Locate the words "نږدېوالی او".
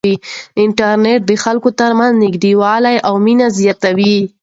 2.23-3.13